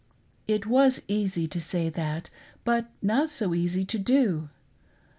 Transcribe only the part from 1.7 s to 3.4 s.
that, but not